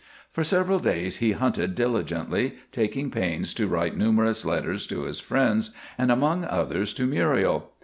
For 0.31 0.43
several 0.43 0.79
days 0.79 1.17
he 1.17 1.33
hunted 1.33 1.75
diligently, 1.75 2.55
taking 2.71 3.11
pains 3.11 3.53
to 3.53 3.67
write 3.67 3.95
numerous 3.95 4.43
letters 4.43 4.87
to 4.87 5.03
his 5.03 5.19
friends, 5.19 5.69
and 5.95 6.11
among 6.11 6.43
others 6.45 6.91
to 6.95 7.05
Muriel. 7.05 7.69